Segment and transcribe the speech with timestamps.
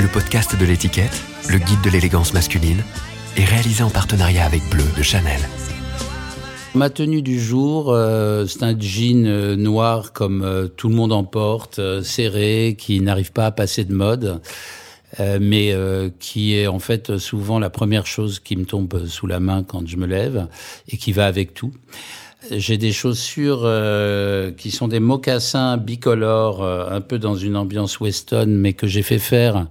[0.00, 2.82] Le podcast de l'étiquette, le guide de l'élégance masculine,
[3.36, 5.38] est réalisé en partenariat avec Bleu de Chanel.
[6.74, 11.12] Ma tenue du jour, euh, c'est un jean euh, noir comme euh, tout le monde
[11.12, 14.40] en porte, serré, qui n'arrive pas à passer de mode,
[15.40, 15.74] mais
[16.18, 19.86] qui est en fait souvent la première chose qui me tombe sous la main quand
[19.88, 20.48] je me lève
[20.88, 21.72] et qui va avec tout.
[22.50, 23.68] J'ai des chaussures
[24.56, 29.18] qui sont des mocassins bicolores, un peu dans une ambiance western, mais que j'ai fait
[29.18, 29.66] faire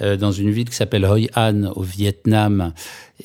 [0.00, 2.72] dans une ville qui s'appelle Hoi An au Vietnam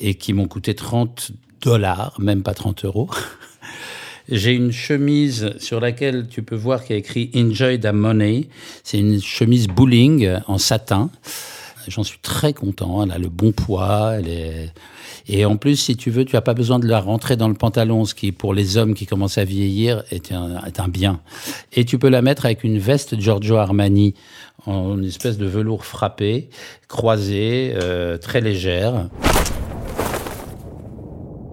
[0.00, 3.08] et qui m'ont coûté 30 dollars, même pas 30 euros.
[4.28, 8.48] J'ai une chemise sur laquelle tu peux voir qu'il y a écrit Enjoy the Money.
[8.84, 11.10] C'est une chemise bowling en satin.
[11.88, 13.02] J'en suis très content.
[13.02, 14.14] Elle a le bon poids.
[14.14, 14.72] Elle est...
[15.28, 17.54] Et en plus, si tu veux, tu n'as pas besoin de la rentrer dans le
[17.54, 21.20] pantalon, ce qui, pour les hommes qui commencent à vieillir, est un, est un bien.
[21.72, 24.14] Et tu peux la mettre avec une veste Giorgio Armani
[24.66, 26.48] en une espèce de velours frappé,
[26.88, 29.08] croisé, euh, très légère.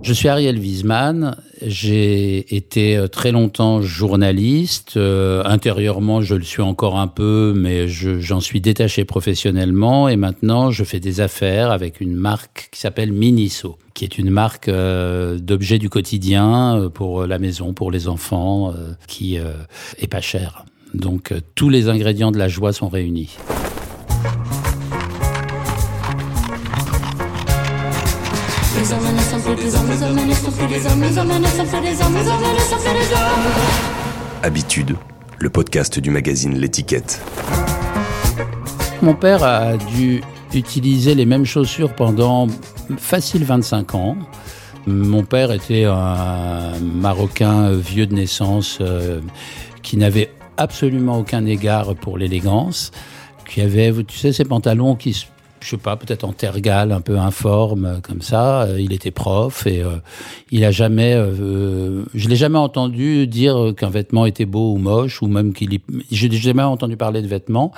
[0.01, 1.35] Je suis Ariel Wiesman.
[1.61, 4.93] J'ai été euh, très longtemps journaliste.
[4.95, 10.07] Euh, intérieurement, je le suis encore un peu, mais j'en suis détaché professionnellement.
[10.07, 14.29] Et maintenant, je fais des affaires avec une marque qui s'appelle Miniso, qui est une
[14.29, 18.73] marque euh, d'objets du quotidien pour la maison, pour les enfants,
[19.07, 20.65] qui est pas cher.
[20.93, 23.37] Donc, tous les ingrédients de la joie sont réunis.
[34.43, 34.95] Habitude,
[35.39, 37.19] le podcast du magazine L'étiquette.
[39.01, 40.21] Mon père a dû
[40.53, 42.47] utiliser les mêmes chaussures pendant
[42.97, 44.17] facile 25 ans.
[44.85, 49.19] Mon père était un Marocain vieux de naissance euh,
[49.81, 52.91] qui n'avait absolument aucun égard pour l'élégance,
[53.47, 55.25] qui avait, tu sais, ces pantalons qui
[55.61, 58.63] je sais pas, peut-être en tergale, un peu informe, euh, comme ça.
[58.63, 59.97] Euh, il était prof et euh,
[60.51, 65.27] il a jamais, je l'ai jamais entendu dire qu'un vêtement était beau ou moche, ou
[65.27, 65.79] même qu'il,
[66.11, 67.71] je n'ai jamais entendu parler de vêtements.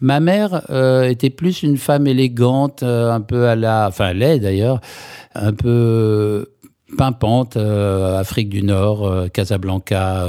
[0.00, 0.62] Ma mère
[1.08, 4.80] était plus une femme élégante, un peu à la, enfin elle est d'ailleurs,
[5.34, 6.52] un peu
[6.96, 10.26] pimpante, Afrique du Nord, Casablanca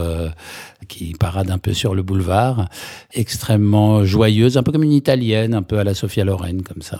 [0.88, 2.70] qui parade un peu sur le boulevard,
[3.14, 7.00] extrêmement joyeuse, un peu comme une italienne, un peu à la Sophia Loren, comme ça.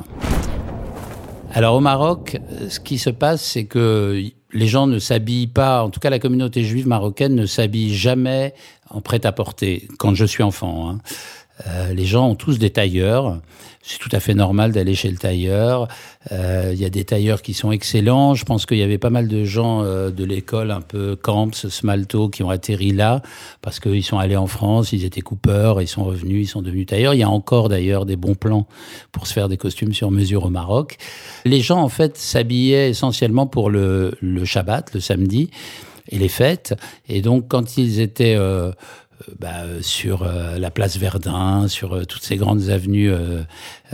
[1.54, 2.40] Alors au Maroc,
[2.70, 4.22] ce qui se passe, c'est que
[4.54, 8.54] les gens ne s'habillent pas, en tout cas la communauté juive marocaine ne s'habille jamais
[8.90, 10.90] en prêt-à-porter, quand je suis enfant.
[10.90, 11.00] Hein.
[11.66, 13.40] Euh, les gens ont tous des tailleurs.
[13.82, 15.88] C'est tout à fait normal d'aller chez le tailleur.
[16.34, 18.36] Euh, il y a des tailleurs qui sont excellents.
[18.36, 21.54] Je pense qu'il y avait pas mal de gens euh, de l'école un peu Camps,
[21.54, 23.22] Smalto, qui ont atterri là
[23.62, 26.88] parce qu'ils sont allés en France, ils étaient coupeurs, ils sont revenus, ils sont devenus
[26.88, 27.14] tailleurs.
[27.14, 28.68] Il y a encore d'ailleurs des bons plans
[29.14, 30.98] pour se faire des costumes sur mesure au Maroc.
[31.46, 35.50] Les gens en fait s'habillaient essentiellement pour le, le Shabbat, le samedi
[36.10, 36.76] et les fêtes.
[37.08, 38.72] Et donc quand ils étaient euh,
[39.40, 43.12] bah, sur euh, la place Verdun, sur euh, toutes ces grandes avenues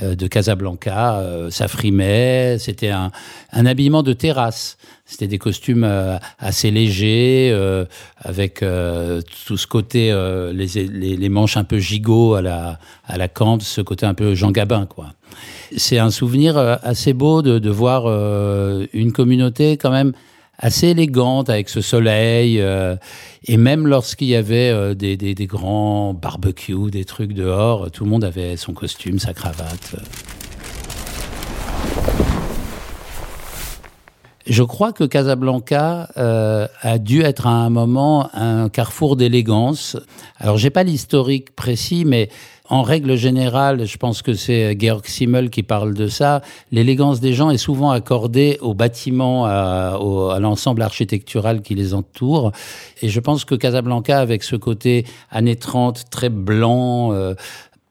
[0.02, 2.58] de Casablanca, ça frimait.
[2.60, 3.12] C'était un,
[3.52, 4.78] un, habillement de terrasse.
[5.06, 5.88] C'était des costumes
[6.40, 7.56] assez légers,
[8.18, 8.64] avec
[9.46, 10.12] tout ce côté,
[10.54, 14.16] les, les, les, manches un peu gigot à la, à la camp, ce côté un
[14.16, 15.14] peu Jean Gabin, quoi.
[15.78, 18.08] C'est un souvenir assez beau de, de voir
[18.94, 20.14] une communauté quand même
[20.58, 22.62] assez élégante avec ce soleil.
[22.62, 22.96] Euh,
[23.46, 28.04] et même lorsqu'il y avait euh, des, des, des, grands barbecues, des trucs dehors, tout
[28.04, 29.96] le monde avait son costume, sa cravate.
[34.46, 39.96] Je crois que Casablanca euh, a dû être à un moment un carrefour d'élégance.
[40.38, 42.30] Alors j'ai pas l'historique précis, mais
[42.70, 46.42] en règle générale, je pense que c'est Georg Simmel qui parle de ça,
[46.72, 49.98] l'élégance des gens est souvent accordée aux bâtiments, à,
[50.40, 52.52] l'ensemble architectural qui les entoure.
[53.02, 57.34] Et je pense que Casablanca, avec ce côté années 30, très blanc, euh,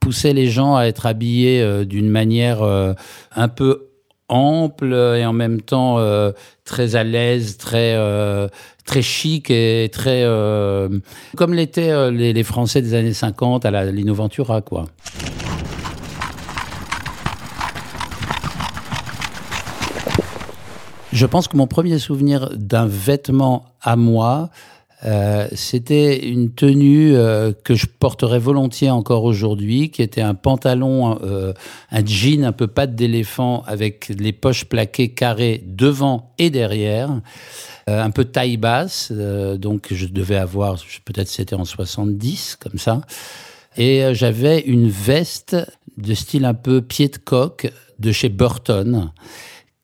[0.00, 2.94] poussait les gens à être habillés euh, d'une manière euh,
[3.36, 3.91] un peu
[4.32, 6.32] ample et en même temps euh,
[6.64, 8.48] très à l'aise, très euh,
[8.86, 10.88] très chic et très euh,
[11.36, 14.86] comme l'étaient les, les, Français des années 50 à Lino Ventura quoi.
[21.12, 24.48] Je pense que mon premier souvenir d'un vêtement à moi,
[25.04, 31.18] euh, c'était une tenue euh, que je porterais volontiers encore aujourd'hui, qui était un pantalon,
[31.22, 31.52] euh,
[31.90, 37.20] un jean un peu patte d'éléphant avec les poches plaquées carrées devant et derrière,
[37.88, 43.00] un peu taille basse, donc je devais avoir, peut-être c'était en 70, comme ça.
[43.76, 45.56] Et euh, j'avais une veste
[45.96, 49.10] de style un peu pied de coq de chez Burton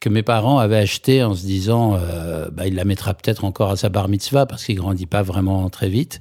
[0.01, 3.71] que mes parents avaient acheté en se disant euh, bah, il la mettra peut-être encore
[3.71, 6.21] à sa bar mitzvah parce qu'il grandit pas vraiment très vite.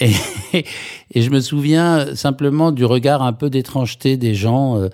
[0.00, 0.12] Et,
[1.12, 4.78] et je me souviens simplement du regard un peu d'étrangeté des gens.
[4.78, 4.88] Euh,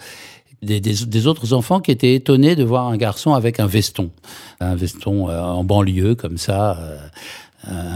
[0.63, 4.13] des, des, autres enfants qui étaient étonnés de voir un garçon avec un veston,
[4.61, 6.99] un veston euh, en banlieue comme ça, euh,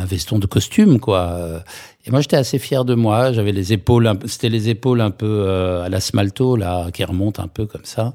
[0.00, 1.62] un veston de costume quoi.
[2.04, 3.32] Et moi j'étais assez fier de moi.
[3.32, 5.48] J'avais les épaules, c'était les épaules un peu
[5.84, 8.14] à la smalto là, qui remontent un peu comme ça.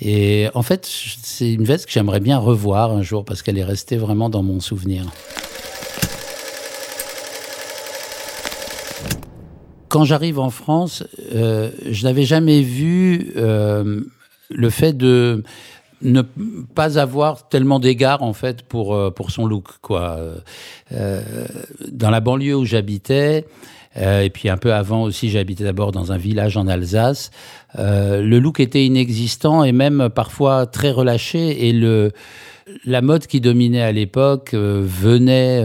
[0.00, 3.64] Et en fait, c'est une veste que j'aimerais bien revoir un jour parce qu'elle est
[3.64, 5.04] restée vraiment dans mon souvenir.
[9.88, 11.04] Quand j'arrive en France,
[11.34, 14.00] euh, je n'avais jamais vu euh,
[14.48, 15.42] le fait de
[16.00, 20.18] ne pas avoir tellement d'égards en fait pour euh, pour son look quoi.
[20.90, 23.44] Dans la banlieue où j'habitais,
[24.00, 27.30] euh, et puis un peu avant aussi, j'habitais d'abord dans un village en Alsace.
[27.78, 31.68] Euh, le look était inexistant et même parfois très relâché.
[31.68, 32.12] Et le,
[32.84, 35.64] la mode qui dominait à l'époque euh, venait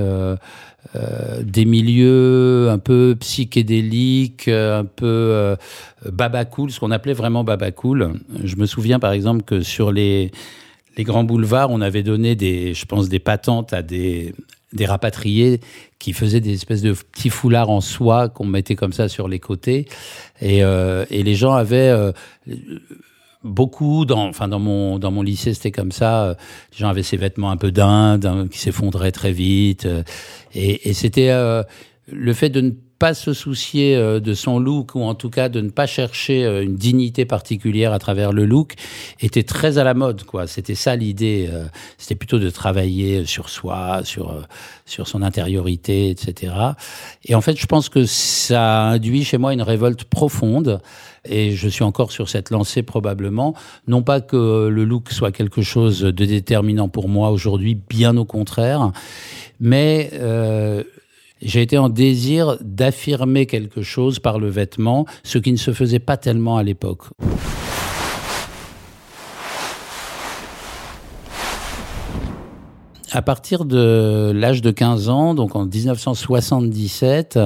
[1.41, 5.57] des milieux un peu psychédéliques, un peu
[6.09, 8.13] baba cool, ce qu'on appelait vraiment baba cool.
[8.41, 10.31] Je me souviens par exemple que sur les
[10.97, 14.33] les grands boulevards, on avait donné des, je pense, des patentes à des,
[14.73, 15.61] des rapatriés
[15.99, 19.39] qui faisaient des espèces de petits foulards en soie qu'on mettait comme ça sur les
[19.39, 19.87] côtés.
[20.41, 22.11] Et, euh, et les gens avaient euh,
[23.43, 26.33] beaucoup, dans, enfin dans mon, dans mon lycée c'était comme ça, euh,
[26.73, 29.87] les gens avaient ces vêtements un peu d'Inde hein, qui s'effondraient très vite.
[30.53, 31.63] Et, et c'était euh,
[32.11, 32.71] le fait de ne
[33.05, 36.43] pas se soucier euh, de son look ou en tout cas de ne pas chercher
[36.43, 38.73] euh, une dignité particulière à travers le look
[39.19, 41.65] était très à la mode quoi c'était ça l'idée euh,
[41.99, 44.33] c'était plutôt de travailler sur soi sur
[44.87, 46.55] sur son intériorité etc
[47.25, 50.81] et en fait je pense que ça a induit chez moi une révolte profonde
[51.27, 53.55] et je suis encore sur cette lancée probablement.
[53.87, 58.25] Non pas que le look soit quelque chose de déterminant pour moi aujourd'hui, bien au
[58.25, 58.91] contraire,
[59.59, 60.83] mais euh,
[61.41, 65.99] j'ai été en désir d'affirmer quelque chose par le vêtement, ce qui ne se faisait
[65.99, 67.03] pas tellement à l'époque.
[73.11, 77.39] À partir de l'âge de 15 ans, donc en 1977,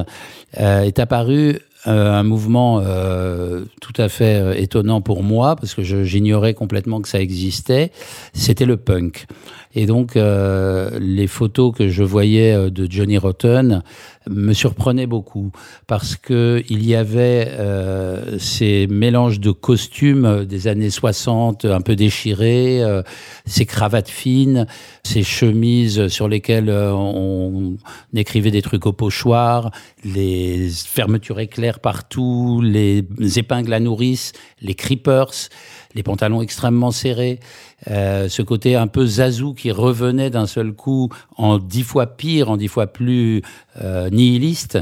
[0.60, 5.74] euh, est apparu euh, un mouvement euh, tout à fait euh, étonnant pour moi parce
[5.74, 7.92] que j'ignorais complètement que ça existait.
[8.34, 9.28] C'était le punk.
[9.76, 13.84] Et donc euh, les photos que je voyais euh, de Johnny Rotten
[14.30, 15.52] me surprenaient beaucoup
[15.88, 17.50] parce que il y avait
[18.38, 22.84] ces mélanges de costumes des années 60 un peu déchirés,
[23.46, 24.68] ces cravates fines,
[25.04, 27.78] ces chemises sur lesquelles on,
[28.14, 29.72] on écrivait des trucs au pochoir,
[30.04, 33.06] les fermetures éclairs partout, les
[33.38, 34.31] épingles à nourrice,
[34.62, 35.50] les creepers
[35.95, 37.39] les pantalons extrêmement serrés,
[37.89, 42.50] euh, ce côté un peu zazou qui revenait d'un seul coup en dix fois pire,
[42.51, 43.42] en dix fois plus
[43.81, 44.80] euh, nihiliste,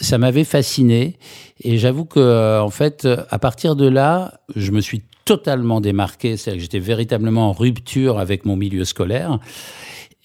[0.00, 1.18] ça m'avait fasciné.
[1.60, 6.36] Et j'avoue que, euh, en fait, à partir de là, je me suis totalement démarqué,
[6.36, 9.38] c'est-à-dire que j'étais véritablement en rupture avec mon milieu scolaire.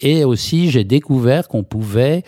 [0.02, 2.24] Et aussi, j'ai découvert qu'on pouvait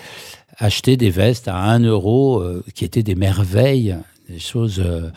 [0.62, 3.98] acheter des vestes à un euro euh, qui étaient des merveilles,
[4.30, 4.82] des choses.
[4.84, 5.10] Euh,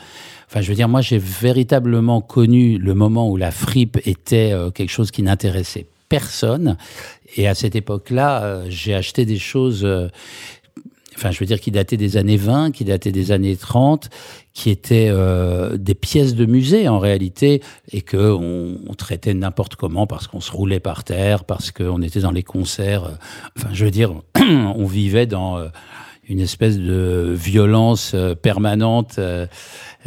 [0.55, 4.71] Enfin, je veux dire, moi, j'ai véritablement connu le moment où la fripe était euh,
[4.71, 6.77] quelque chose qui n'intéressait personne.
[7.37, 10.07] Et à cette époque-là, euh, j'ai acheté des choses, euh,
[11.17, 14.11] enfin, je veux dire, qui dataient des années 20, qui dataient des années 30,
[14.53, 15.13] qui étaient
[15.77, 20.53] des pièces de musée en réalité, et que on, traitait n'importe comment parce qu'on se
[20.53, 23.19] roulait par terre, parce qu'on était dans les concerts.
[23.59, 25.59] enfin, je veux dire, on vivait dans
[26.29, 29.47] une espèce de violence euh, permanente euh,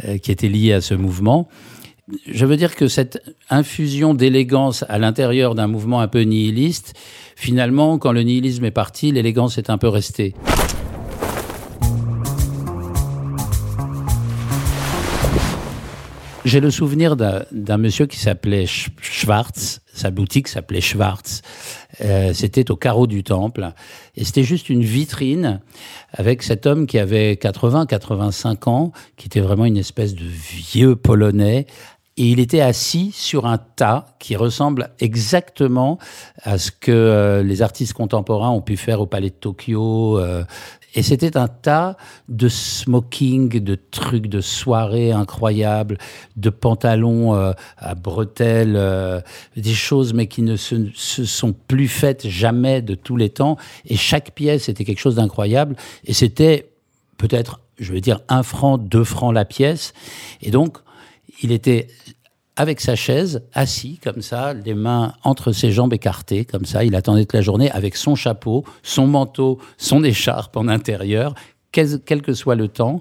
[0.04, 1.48] euh, qui était liée à ce mouvement.
[2.26, 6.94] Je veux dire que cette infusion d'élégance à l'intérieur d'un mouvement un peu nihiliste,
[7.36, 10.34] finalement, quand le nihilisme est parti, l'élégance est un peu restée.
[16.48, 21.42] J'ai le souvenir d'un monsieur qui s'appelait Schwartz, sa boutique s'appelait Schwartz,
[22.00, 23.70] euh, c'était au carreau du temple,
[24.16, 25.60] et c'était juste une vitrine
[26.10, 31.66] avec cet homme qui avait 80-85 ans, qui était vraiment une espèce de vieux polonais,
[32.18, 35.98] et il était assis sur un tas qui ressemble exactement
[36.42, 40.44] à ce que euh, les artistes contemporains ont pu faire au Palais de Tokyo, euh,
[40.94, 41.96] et c'était un tas
[42.28, 45.98] de smoking, de trucs de soirée incroyables,
[46.36, 49.20] de pantalons euh, à bretelles, euh,
[49.56, 53.56] des choses mais qui ne se, se, sont plus faites jamais de tous les temps.
[53.86, 55.76] Et chaque pièce était quelque chose d'incroyable.
[56.04, 56.70] Et c'était
[57.18, 59.92] peut-être je vais dire, un franc, deux francs la pièce.
[60.42, 60.78] Et donc,
[61.42, 61.88] il était
[62.58, 66.82] avec sa chaise, assis comme ça, les mains entre ses jambes écartées, comme ça.
[66.82, 71.36] Il attendait toute la journée avec son chapeau, son manteau, son écharpe en intérieur,
[71.70, 73.00] quel, que soit le temps.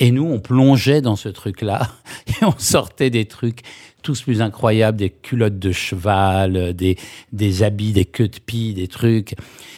[0.00, 1.88] Et nous, on plongeait dans ce truc-là
[2.26, 3.60] et on sortait des trucs
[4.02, 6.96] tous plus incroyables, des culottes de cheval, des,
[7.32, 9.36] des habits, des queues de pie, des trucs.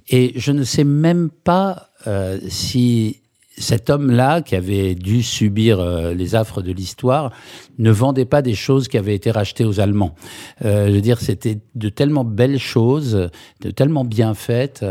[0.09, 3.21] Et je ne sais même pas euh, si
[3.61, 7.33] cet homme-là, qui avait dû subir euh, les affres de l'histoire,
[7.79, 10.15] ne vendait pas des choses qui avaient été rachetées aux Allemands.
[10.65, 14.85] Euh, je veux dire, c'était de tellement belles choses, de tellement bien faites.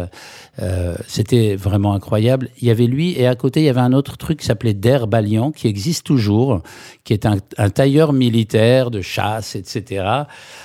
[0.59, 2.49] Euh, c'était vraiment incroyable.
[2.61, 4.73] Il y avait lui, et à côté, il y avait un autre truc qui s'appelait
[4.73, 6.61] Der Balian, qui existe toujours,
[7.03, 10.05] qui est un, un tailleur militaire de chasse, etc.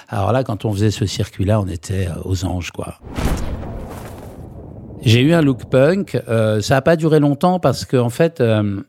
[0.08, 2.98] Alors là, quand on faisait ce circuit-là, on était aux anges, quoi.
[5.04, 6.20] J'ai eu un look punk.
[6.28, 8.80] Euh, ça n'a pas duré longtemps parce que en fait, euh,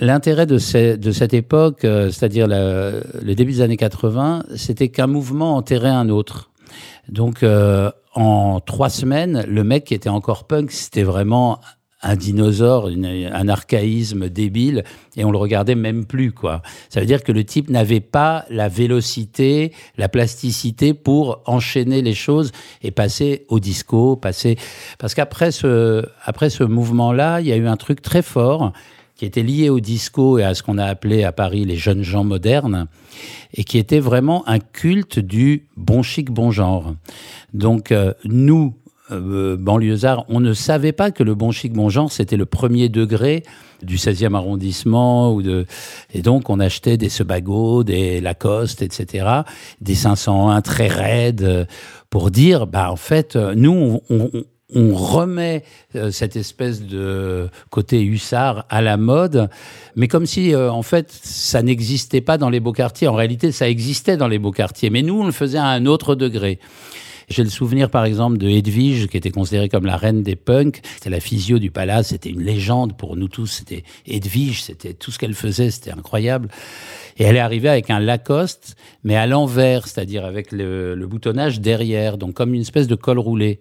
[0.00, 5.88] l'intérêt de, cette époque, euh, c'est-à-dire le début des années 80, c'était qu'un mouvement enterrait
[5.88, 6.50] un autre.
[7.08, 7.44] Donc,
[8.14, 11.60] en trois semaines, le mec qui était encore punk, c'était vraiment
[12.02, 14.84] un dinosaure, un archaïsme débile,
[15.16, 16.62] et on le regardait même plus, quoi.
[16.90, 22.14] Ça veut dire que le type n'avait pas la vélocité, la plasticité pour enchaîner les
[22.14, 22.52] choses
[22.82, 24.56] et passer au disco, passer.
[24.98, 28.72] Parce qu'après ce, après ce mouvement-là, il y a eu un truc très fort
[29.16, 32.04] qui était lié au disco et à ce qu'on a appelé à Paris les jeunes
[32.04, 32.86] gens modernes,
[33.52, 36.94] et qui était vraiment un culte du bon chic, bon genre.
[37.52, 38.74] Donc euh, nous,
[39.10, 39.56] euh,
[40.28, 43.42] on ne savait pas que le bon chic, bon genre, c'était le premier degré
[43.82, 45.32] du 16e arrondissement.
[45.32, 45.66] Ou de...
[46.12, 49.26] Et donc, on achetait des Sebago, des Lacoste, etc.,
[49.80, 51.64] des 501 très raides, euh,
[52.10, 54.30] pour dire, bah, en fait, euh, nous, on,
[54.74, 55.64] on remet
[56.10, 59.48] cette espèce de côté hussard à la mode,
[59.96, 63.08] mais comme si en fait ça n'existait pas dans les beaux quartiers.
[63.08, 65.86] En réalité, ça existait dans les beaux quartiers, mais nous on le faisait à un
[65.86, 66.58] autre degré.
[67.28, 70.80] J'ai le souvenir, par exemple, de Edwige, qui était considérée comme la reine des punks.
[70.94, 73.46] C'était la physio du palace, c'était une légende pour nous tous.
[73.46, 76.48] C'était Edwige, c'était tout ce qu'elle faisait, c'était incroyable.
[77.18, 81.60] Et elle est arrivée avec un Lacoste, mais à l'envers, c'est-à-dire avec le, le boutonnage
[81.60, 83.60] derrière, donc comme une espèce de col roulé.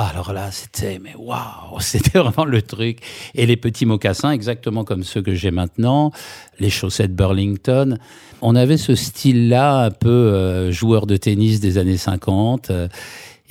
[0.00, 1.40] Ah, alors là, c'était, mais waouh,
[1.80, 3.00] c'était vraiment le truc.
[3.34, 6.12] Et les petits mocassins, exactement comme ceux que j'ai maintenant,
[6.60, 7.98] les chaussettes Burlington.
[8.40, 12.70] On avait ce style-là, un peu euh, joueur de tennis des années 50.
[12.70, 12.88] Euh,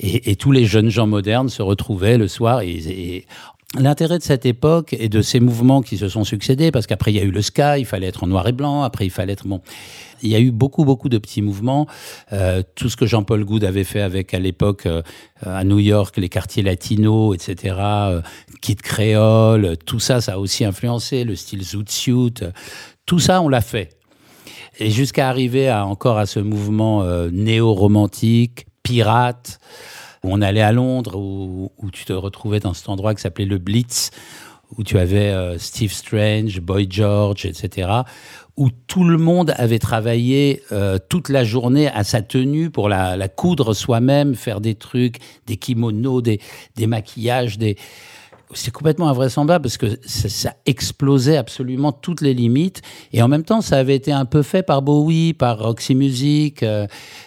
[0.00, 2.62] et, tous les jeunes gens modernes se retrouvaient le soir.
[2.62, 3.24] Et,
[3.78, 7.16] L'intérêt de cette époque et de ces mouvements qui se sont succédés, parce qu'après il
[7.16, 9.34] y a eu le ska, il fallait être en noir et blanc, après il fallait
[9.34, 9.60] être bon.
[10.22, 11.86] Il y a eu beaucoup beaucoup de petits mouvements.
[12.32, 14.88] Euh, tout ce que Jean-Paul Goud avait fait avec à l'époque
[15.42, 17.74] à New York les quartiers latinos, etc.
[17.78, 18.22] Euh,
[18.62, 22.32] Kid Créole, tout ça, ça a aussi influencé le style zoot suit.
[23.04, 23.97] Tout ça, on l'a fait.
[24.78, 29.58] Et jusqu'à arriver à encore à ce mouvement euh, néo-romantique, pirate
[30.24, 33.58] où on allait à Londres, où, tu te retrouvais dans cet endroit qui s'appelait le
[33.58, 34.10] Blitz,
[34.76, 37.88] où tu avais euh, Steve Strange, Boy George, etc.,
[38.56, 43.16] où tout le monde avait travaillé euh, toute la journée à sa tenue pour la,
[43.16, 46.40] la coudre soi-même, faire des trucs, des kimonos, des,
[46.74, 47.76] des maquillages, des
[48.54, 52.82] c'est complètement invraisemblable parce que ça, explosait absolument toutes les limites.
[53.12, 56.62] Et en même temps, ça avait été un peu fait par Bowie, par Roxy Music.
[56.62, 56.86] Euh,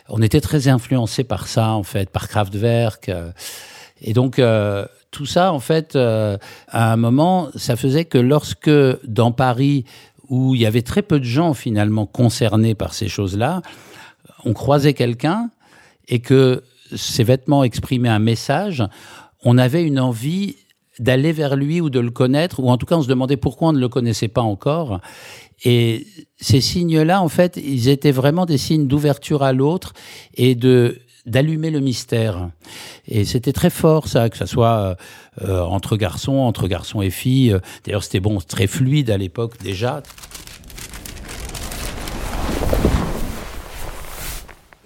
[0.09, 3.09] on était très influencé par ça, en fait, par Kraftwerk.
[3.09, 3.31] Euh.
[4.01, 6.39] et donc, euh, tout ça, en fait, à
[6.93, 8.71] un moment, ça faisait que lorsque,
[9.05, 9.83] dans Paris,
[10.29, 13.61] où il y avait très peu de gens finalement concernés par ces choses-là,
[14.45, 15.49] on croisait quelqu'un
[16.07, 16.63] et que
[16.95, 18.83] ses vêtements exprimaient un message,
[19.43, 20.55] on avait une envie
[20.99, 23.69] d'aller vers lui ou de le connaître, ou en tout cas on se demandait pourquoi
[23.69, 24.99] on ne le connaissait pas encore.
[25.63, 26.07] Et
[26.39, 29.93] ces signes-là, en fait, ils étaient vraiment des signes d'ouverture à l'autre
[30.35, 32.49] et de d'allumer le mystère.
[33.07, 34.97] Et c'était très fort ça, que ça soit
[35.43, 37.57] euh, entre garçons, entre garçons et filles.
[37.85, 40.01] D'ailleurs, c'était bon, très fluide à l'époque déjà.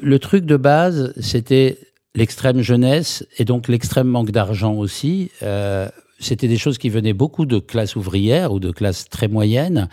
[0.02, 1.80] Le truc de base, c'était
[2.16, 5.32] l'extrême jeunesse et donc l'extrême manque d'argent aussi.
[5.44, 5.88] Euh,
[6.20, 9.90] c'était des choses qui venaient beaucoup de classes ouvrières ou de classes très moyennes.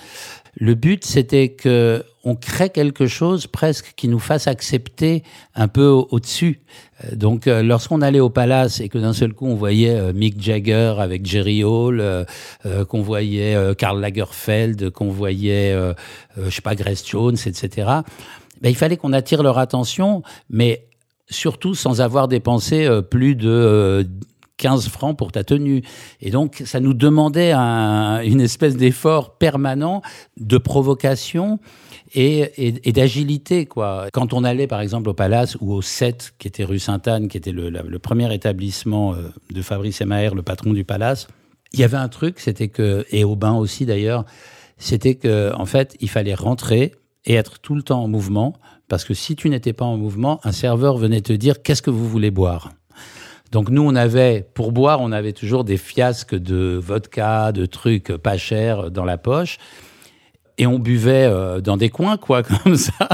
[0.54, 5.24] Le but, c'était que on crée quelque chose presque qui nous fasse accepter
[5.54, 6.60] un peu au-dessus.
[7.04, 10.12] Euh, donc, euh, lorsqu'on allait au Palace et que d'un seul coup on voyait euh,
[10.12, 12.26] Mick Jagger avec Jerry Hall,
[12.88, 15.74] qu'on voyait Karl Lagerfeld, qu'on voyait,
[16.36, 17.88] je sais pas, Grace Jones, etc.
[18.60, 20.86] Ben, il fallait qu'on attire leur attention, mais
[21.30, 24.06] surtout sans avoir dépensé plus de
[24.62, 25.82] 15 francs pour ta tenue.
[26.20, 30.02] Et donc, ça nous demandait une espèce d'effort permanent
[30.38, 31.58] de provocation
[32.14, 34.06] et, d'agilité, quoi.
[34.12, 37.36] Quand on allait, par exemple, au Palace ou au 7, qui était rue Sainte-Anne, qui
[37.36, 41.26] était le, premier établissement euh, de Fabrice Emaer, le patron du Palace,
[41.72, 44.24] il y avait un truc, c'était que, et au bain aussi d'ailleurs,
[44.76, 46.92] c'était que, en fait, il fallait rentrer
[47.24, 48.54] et être tout le temps en mouvement,
[48.92, 51.88] parce que si tu n'étais pas en mouvement, un serveur venait te dire qu'est-ce que
[51.88, 52.72] vous voulez boire?
[53.50, 58.14] Donc nous, on avait, pour boire, on avait toujours des fiasques de vodka, de trucs
[58.14, 59.56] pas chers dans la poche.
[60.58, 63.08] Et on buvait euh, dans des coins, quoi, comme ça.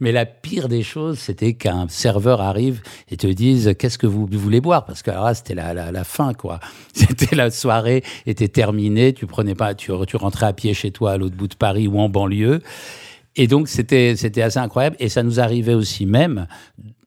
[0.00, 4.26] Mais la pire des choses, c'était qu'un serveur arrive et te dise qu'est-ce que vous
[4.28, 6.58] voulez boire, parce que là, c'était la, fin, quoi.
[6.94, 11.12] C'était la soirée était terminée, tu prenais pas, tu, tu rentrais à pied chez toi
[11.12, 12.60] à l'autre bout de Paris ou en banlieue.
[13.36, 14.96] Et donc c'était c'était assez incroyable.
[14.98, 16.46] Et ça nous arrivait aussi même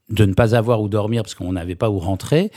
[0.09, 2.51] de ne pas avoir où dormir parce qu'on n'avait pas où rentrer.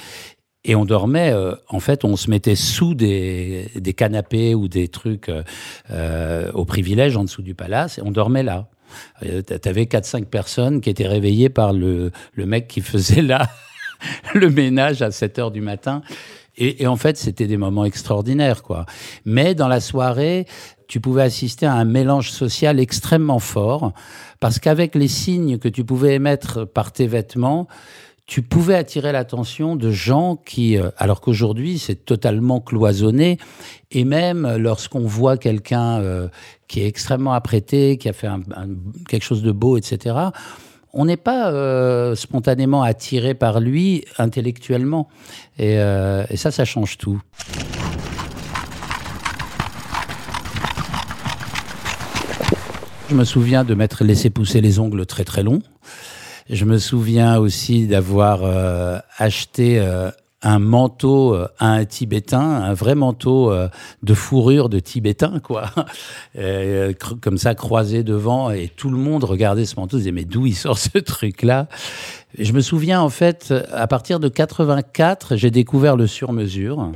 [0.65, 4.89] Et on dormait, euh, en fait, on se mettait sous des, des canapés ou des
[4.89, 5.43] trucs euh,
[5.91, 8.69] euh au privilège en dessous du palace, et on dormait là.
[9.23, 13.49] Euh, T'avais 4-5 personnes qui étaient réveillées par le, le mec qui faisait là
[14.35, 16.03] le ménage à 7 heures du matin.
[16.57, 18.85] Et, et en fait, c'était des moments extraordinaires, quoi.
[19.25, 20.47] Mais dans la soirée,
[20.89, 23.93] tu pouvais assister à un mélange social extrêmement fort,
[24.41, 27.69] parce qu'avec les signes que tu pouvais émettre par tes vêtements,
[28.27, 33.39] tu pouvais attirer l'attention de gens qui, euh, alors qu'aujourd'hui c'est totalement cloisonné,
[33.91, 36.29] et même lorsqu'on voit quelqu'un euh,
[36.69, 38.29] qui est extrêmement apprêté, qui a fait
[39.09, 40.17] quelque chose de beau, etc.,
[40.95, 45.09] on n'est pas euh, spontanément attiré par lui intellectuellement.
[45.59, 47.21] Et, et ça, ça change tout.
[53.11, 55.63] Je me souviens de m'être laissé pousser les ongles très très longs.
[56.51, 60.11] Je me souviens aussi d'avoir euh, acheté euh,
[60.43, 63.51] un manteau euh, à un Tibétain, un vrai manteau
[64.03, 65.71] de fourrure de Tibétain, quoi,
[67.23, 70.55] comme ça croisé devant, et tout le monde regardait ce manteau, disait mais d'où il
[70.55, 71.69] sort ce truc-là?
[72.39, 76.93] Je me souviens en fait, à partir de 84, j'ai découvert le sur-mesure.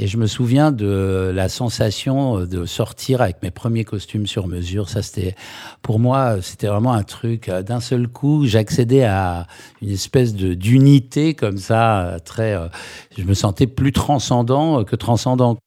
[0.00, 4.88] Et je me souviens de la sensation de sortir avec mes premiers costumes sur mesure.
[4.88, 5.34] Ça, c'était,
[5.82, 7.48] pour moi, c'était vraiment un truc.
[7.48, 9.48] Euh, d'un seul coup, j'accédais à
[9.82, 12.54] une espèce de d'unité comme ça, très.
[12.54, 12.68] Euh,
[13.16, 15.58] je me sentais plus transcendant que transcendant.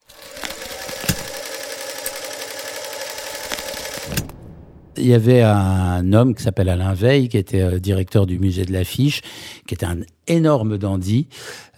[5.02, 8.66] Il y avait un homme qui s'appelle Alain Veil, qui était euh, directeur du musée
[8.66, 9.22] de l'affiche,
[9.66, 11.28] qui était un énorme dandy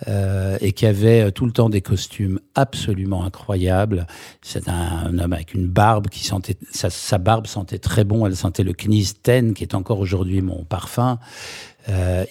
[0.09, 4.07] euh, et qui avait euh, tout le temps des costumes absolument incroyables.
[4.41, 8.25] C'est un, homme avec une barbe qui sentait, sa, barbe sentait très bon.
[8.25, 11.17] Elle sentait le Knies Ten, qui est encore aujourd'hui mon parfum.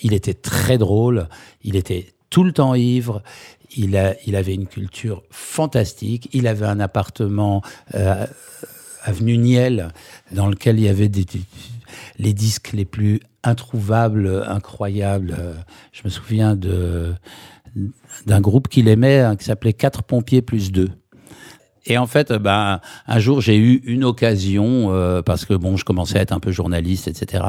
[0.02, 1.28] il était très drôle.
[1.62, 3.22] Il était tout le temps ivre.
[3.76, 6.28] Il avait une culture fantastique.
[6.32, 7.62] Il avait un appartement
[9.02, 9.88] avenue Niel,
[10.32, 11.26] dans lequel il y avait des,
[12.18, 15.36] les disques les plus introuvables, incroyables.
[15.92, 17.14] Je me souviens de
[18.26, 20.90] d'un groupe qu'il aimait, hein, qui s'appelait Quatre pompiers plus deux.
[21.86, 25.84] Et en fait, ben, un jour, j'ai eu une occasion, euh, parce que bon, je
[25.84, 27.44] commençais à être un peu journaliste, etc.,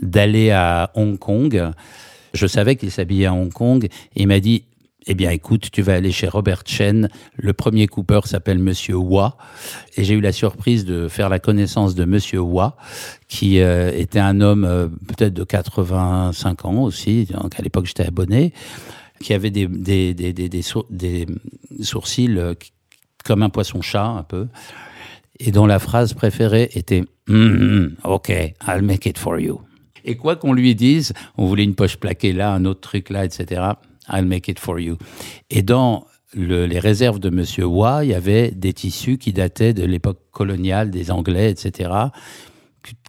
[0.00, 1.70] d'aller à Hong Kong.
[2.32, 4.64] Je savais qu'il s'habillait à Hong Kong, et il m'a dit,
[5.06, 7.08] eh bien, écoute, tu vas aller chez Robert Chen.
[7.36, 9.36] Le premier Cooper s'appelle Monsieur Wa.
[9.96, 12.76] Et j'ai eu la surprise de faire la connaissance de Monsieur Wa,
[13.28, 17.24] qui euh, était un homme euh, peut-être de 85 ans aussi.
[17.24, 18.52] Donc, à l'époque, j'étais abonné,
[19.20, 20.62] qui avait des
[21.80, 22.54] sourcils euh,
[23.24, 24.48] comme un poisson-chat, un peu.
[25.40, 28.28] Et dont la phrase préférée était mm OK,
[28.68, 29.60] I'll make it for you.
[30.04, 33.24] Et quoi qu'on lui dise, on voulait une poche plaquée là, un autre truc là,
[33.24, 33.62] etc.
[34.12, 34.96] I'll make it for you.
[35.50, 39.84] Et dans les réserves de Monsieur Wa, il y avait des tissus qui dataient de
[39.84, 41.90] l'époque coloniale des Anglais, etc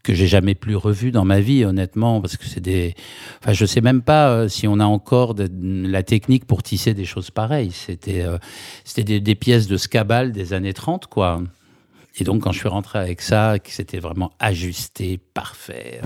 [0.03, 2.93] que, j'ai jamais plus revus dans ma vie, honnêtement, parce que c'est des.
[3.41, 6.93] Enfin, je sais même pas euh, si on a encore de, la technique pour tisser
[6.93, 7.71] des choses pareilles.
[7.71, 8.37] C'était, euh,
[8.83, 11.41] c'était des, pièces de scabal des années 30, quoi.
[12.17, 16.01] Et donc, quand je suis rentré avec ça, c'était vraiment ajusté, parfait.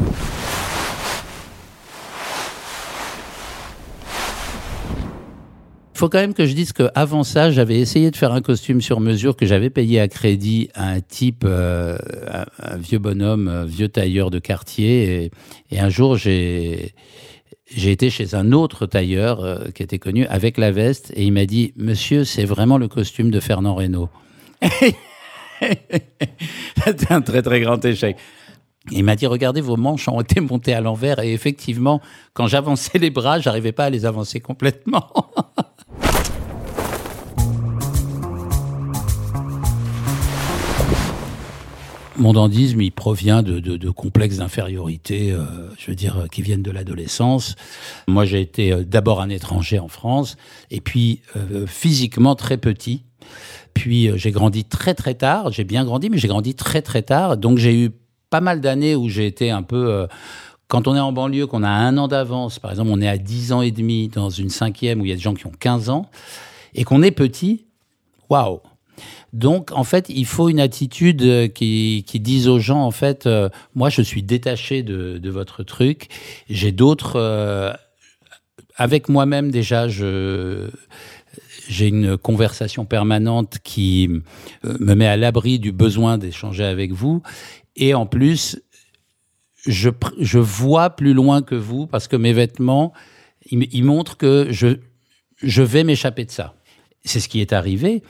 [5.98, 9.00] Faut quand même que je dise qu'avant ça, j'avais essayé de faire un costume sur
[9.00, 11.98] mesure que j'avais payé à crédit à un type, euh,
[12.62, 15.32] un, vieux bonhomme, vieux tailleur de quartier.
[15.72, 16.94] Et, un jour, j'ai
[17.70, 21.34] j'ai été chez un autre tailleur euh, qui était connu avec la veste et il
[21.34, 24.10] m'a dit Monsieur, c'est vraiment le costume de Fernand Reynaud.
[26.86, 28.16] C'était un très très grand échec.
[28.92, 32.02] Il m'a dit Regardez, vos manches ont été montées à l'envers et effectivement,
[32.34, 35.12] quand j'avançais les bras, j'arrivais pas à les avancer complètement.
[42.18, 45.46] mon dandisme, il provient de, de, de complexes d'infériorité, euh,
[45.78, 47.56] je veux dire, qui viennent de l'adolescence.
[48.08, 50.36] Moi, j'ai été euh, d'abord un étranger en France,
[50.72, 53.04] et puis euh, physiquement très petit.
[53.74, 55.52] Puis j'ai grandi très très tard.
[55.52, 57.38] J'ai bien grandi, mais j'ai grandi très très tard.
[57.38, 57.92] Donc j'ai eu
[58.32, 60.08] pas mal d'années où j'ai été un peu
[60.68, 63.20] quand on est en banlieue, qu'on a un an d'avance, par exemple, on est à
[63.20, 65.52] 10 ans et demi dans une cinquième où il y a des gens qui ont
[65.58, 66.10] 15 ans,
[66.74, 67.68] et qu'on est petit,
[68.30, 68.62] waouh
[69.34, 73.28] donc, en fait, il faut une attitude euh, qui, qui dise aux gens, en fait,
[73.28, 76.08] euh, moi, je suis détaché de, de votre truc.
[76.50, 77.18] J'ai d'autres.
[77.18, 77.74] Euh,
[78.76, 80.70] avec moi-même, déjà, je.
[81.68, 84.10] J'ai une conversation permanente qui
[84.64, 87.22] me met à l'abri du besoin d'échanger avec vous.
[87.76, 88.62] Et en plus,
[89.66, 92.94] je, je vois plus loin que vous parce que mes vêtements,
[93.52, 94.78] ils, ils montrent que je,
[95.44, 96.57] je vais m'échapper de ça.
[97.08, 98.04] C'est ce qui est arrivé.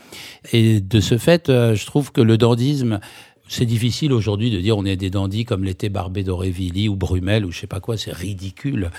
[0.52, 2.98] Et de ce fait, euh, je trouve que le dandisme,
[3.48, 7.44] c'est difficile aujourd'hui de dire on est des dandys comme l'était Barbé d'Aurevilly ou Brumel
[7.46, 8.90] ou je sais pas quoi, c'est ridicule.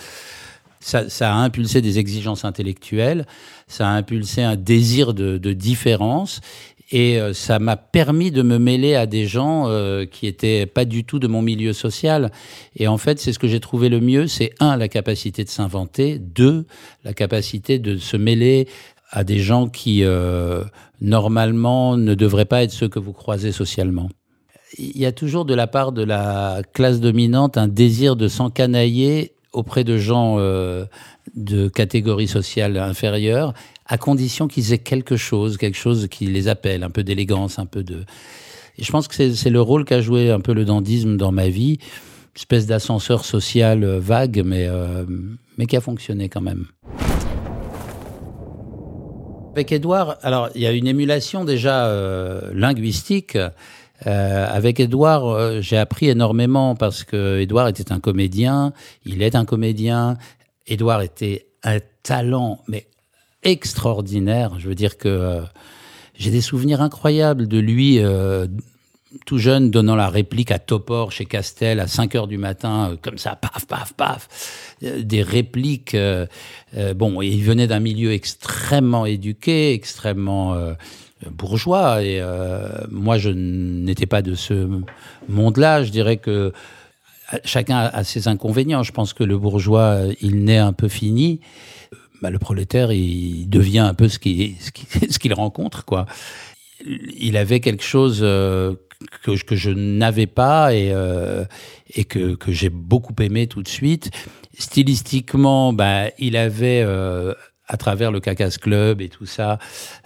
[0.81, 3.25] Ça, a impulsé des exigences intellectuelles,
[3.67, 6.39] ça a impulsé un désir de, différence
[6.91, 10.85] et euh, ça m'a permis de me mêler à des gens euh, qui étaient pas
[10.85, 12.31] du tout de mon milieu social.
[12.77, 15.49] Et en fait, c'est ce que j'ai trouvé le mieux, c'est un, la capacité de
[15.49, 16.65] s'inventer, deux,
[17.03, 18.69] la capacité de se mêler
[19.09, 20.63] à des gens qui, euh,
[21.01, 24.09] normalement, ne devraient pas être ceux que vous croisez socialement.
[24.77, 29.33] Il y a toujours de la part de la classe dominante un désir de s'encanailler
[29.51, 30.85] auprès de gens euh,
[31.35, 33.53] de catégorie sociale inférieure,
[33.87, 37.65] à condition qu'ils aient quelque chose, quelque chose qui les appelle, un peu d'élégance, un
[37.65, 38.05] peu de...
[38.77, 41.49] Et je pense que c'est le rôle qu'a joué un peu le dandisme dans ma
[41.49, 41.79] vie,
[42.35, 45.03] espèce d'ascenseur social vague, mais, euh,
[45.57, 46.67] mais qui a fonctionné quand même.
[49.53, 53.37] Avec Edouard, alors il y a une émulation déjà euh, linguistique.
[54.07, 58.73] Euh, avec Edouard, euh, j'ai appris énormément parce que Edouard était un comédien,
[59.05, 60.17] il est un comédien.
[60.67, 62.87] Edouard était un talent, mais
[63.43, 64.59] extraordinaire.
[64.59, 65.41] Je veux dire que
[66.15, 67.99] j'ai des souvenirs incroyables de lui
[69.25, 72.95] tout jeune donnant la réplique à Topor chez Castel à 5 heures du matin, euh,
[73.01, 75.95] comme ça, paf, paf, paf, euh, des répliques.
[75.95, 76.27] Euh,
[76.95, 80.55] bon, il venait d'un milieu extrêmement éduqué, extrêmement
[81.31, 82.21] bourgeois, et
[82.91, 84.69] moi, je n'étais pas de ce
[85.27, 85.83] monde-là.
[85.83, 86.53] Je dirais que
[87.43, 88.83] chacun a ses inconvénients.
[88.83, 91.39] Je pense que le bourgeois, il naît un peu fini.
[92.21, 94.53] Bah, le prolétaire, il devient un peu ce qu'il
[95.09, 96.05] ce qu'il rencontre, quoi.
[97.19, 98.23] Il avait quelque chose
[99.23, 101.45] que, que je n'avais pas et, euh,
[101.93, 104.11] et que, que j'ai beaucoup aimé tout de suite.
[104.57, 107.33] Stylistiquement, ben, il avait, euh,
[107.67, 109.59] à travers le Cacas Club et tout ça,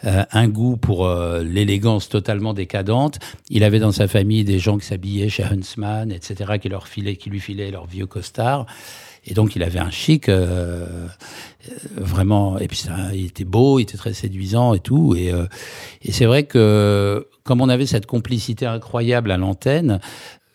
[0.03, 3.19] euh, un goût pour euh, l'élégance totalement décadente.
[3.49, 7.15] Il avait dans sa famille des gens qui s'habillaient chez Huntsman, etc., qui, leur filaient,
[7.15, 8.67] qui lui filaient leurs vieux costards.
[9.25, 11.07] Et donc, il avait un chic euh,
[11.95, 12.59] vraiment.
[12.59, 15.15] Et puis, ça, il était beau, il était très séduisant et tout.
[15.15, 15.45] Et, euh,
[16.01, 19.99] et c'est vrai que, comme on avait cette complicité incroyable à l'antenne,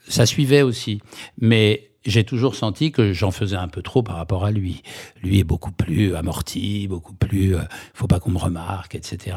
[0.09, 1.01] ça suivait aussi.
[1.39, 4.83] Mais j'ai toujours senti que j'en faisais un peu trop par rapport à lui.
[5.23, 7.57] Lui est beaucoup plus amorti, beaucoup plus.
[7.57, 7.61] Euh,
[7.93, 9.37] faut pas qu'on me remarque, etc.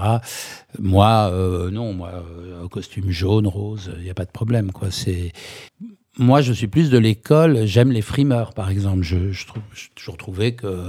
[0.79, 4.91] Moi, euh, non, moi, euh, costume jaune, rose, il n'y a pas de problème, quoi.
[4.91, 5.33] C'est
[6.17, 7.65] moi, je suis plus de l'école.
[7.65, 9.01] J'aime les frimeurs, par exemple.
[9.03, 10.85] Je, je j'ai toujours trouvé que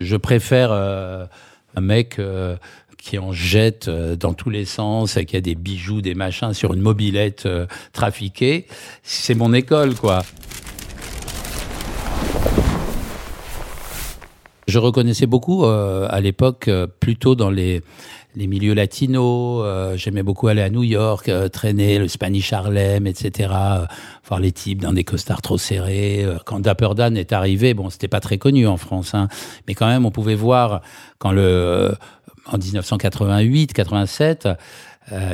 [0.00, 1.26] je préfère euh,
[1.74, 2.56] un mec euh,
[2.98, 6.74] qui en jette euh, dans tous les sens, qui a des bijoux, des machins sur
[6.74, 7.48] une mobilette
[7.92, 8.66] trafiquée.
[9.02, 10.22] C'est mon école, quoi.
[14.68, 16.68] Je reconnaissais beaucoup à l'époque,
[17.00, 17.82] plutôt dans les
[18.36, 19.62] les milieux latinos.
[19.64, 23.50] Euh, j'aimais beaucoup aller à New York, euh, traîner le Spanish Harlem, etc.
[23.52, 23.86] Euh,
[24.28, 26.24] voir les types dans des costards trop serrés.
[26.44, 29.28] quand Dapper Dan est arrivé, bon, c'était pas très connu en France, hein,
[29.66, 30.82] mais quand même, on pouvait voir
[31.18, 31.94] quand le
[32.46, 34.48] en 1988, 87.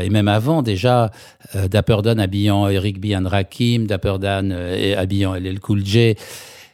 [0.00, 1.10] et même avant déjà,
[1.54, 3.14] Dapper Dan habillant Eric B.
[3.24, 6.14] Rakim, Dapper Dan habillant LL Cool J,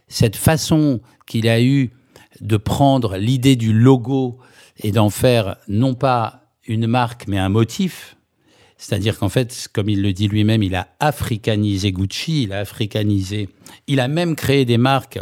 [0.09, 1.91] cette façon qu'il a eu
[2.41, 4.39] de prendre l'idée du logo
[4.83, 8.17] et d'en faire non pas une marque, mais un motif.
[8.77, 13.49] C'est-à-dire qu'en fait, comme il le dit lui-même, il a africanisé Gucci, il a africanisé.
[13.89, 15.19] Il a même créé des marques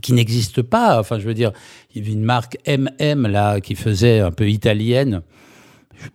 [0.00, 0.98] qui n'existent pas.
[0.98, 1.52] Enfin, je veux dire,
[1.94, 5.22] il y avait une marque MM, là, qui faisait un peu italienne.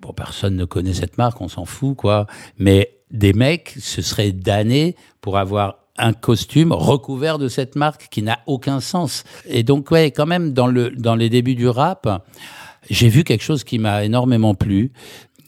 [0.02, 2.28] Bon, personne ne connaît cette marque, on s'en fout, quoi.
[2.58, 8.22] Mais des mecs se seraient damnés pour avoir un costume recouvert de cette marque qui
[8.22, 9.24] n'a aucun sens.
[9.46, 12.26] Et donc, ouais, quand même, dans, le, dans les débuts du rap,
[12.90, 14.92] j'ai vu quelque chose qui m'a énormément plu,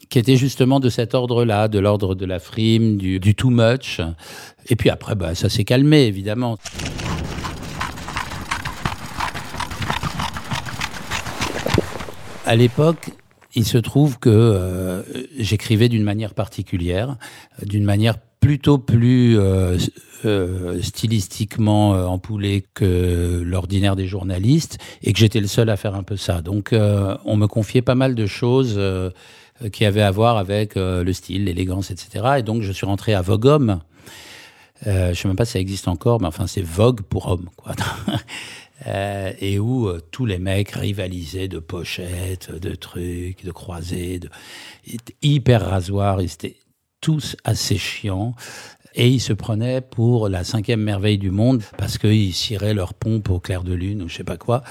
[0.08, 4.00] qui était justement de cet ordre-là, de l'ordre de la frime, du, du too much.
[4.68, 6.58] Et puis après, bah, ça s'est calmé, évidemment.
[12.46, 13.10] À l'époque,
[13.54, 15.02] il se trouve que euh,
[15.38, 17.16] j'écrivais d'une manière particulière,
[17.62, 19.78] d'une manière plutôt plus euh,
[20.26, 26.02] euh, stylistiquement empoulée que l'ordinaire des journalistes, et que j'étais le seul à faire un
[26.02, 26.42] peu ça.
[26.42, 28.78] Donc on me confiait pas mal de choses
[29.72, 32.26] qui avaient à voir avec le style, l'élégance, etc.
[32.38, 33.80] Et donc je suis rentré à Vogue Homme.
[34.84, 37.72] je sais même pas si ça existe encore, mais enfin c'est Vogue pour homme, quoi.
[38.86, 44.28] Euh, et où euh, tous les mecs rivalisaient de pochettes, de trucs, de croisés, de...
[45.22, 46.56] hyper rasoirs, ils étaient
[47.00, 48.34] tous assez chiants.
[48.96, 53.30] Et ils se prenaient pour la cinquième merveille du monde parce qu'ils ciraient leur pompe
[53.30, 54.62] au clair de lune ou je sais pas quoi.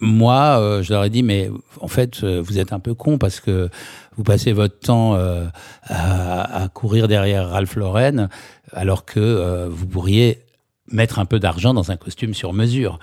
[0.00, 3.38] Moi, euh, je leur ai dit, mais en fait, vous êtes un peu con parce
[3.38, 3.68] que
[4.16, 8.28] vous passez votre temps à, à, courir derrière Ralph Lauren
[8.72, 10.42] alors que vous pourriez
[10.90, 12.98] mettre un peu d'argent dans un costume sur mesure.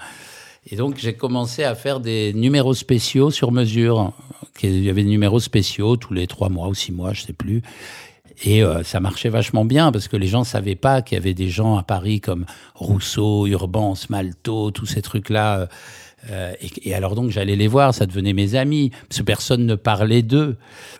[0.69, 4.13] Et donc j'ai commencé à faire des numéros spéciaux sur mesure.
[4.63, 7.33] Il y avait des numéros spéciaux tous les trois mois ou six mois, je sais
[7.33, 7.61] plus.
[8.43, 11.33] Et euh, ça marchait vachement bien parce que les gens savaient pas qu'il y avait
[11.33, 12.45] des gens à Paris comme
[12.75, 15.69] Rousseau, Urban, Smalto, tous ces trucs-là.
[16.29, 19.65] Euh, et, et, alors donc j'allais les voir, ça devenait mes amis, parce que personne
[19.65, 20.57] ne parlait d'eux.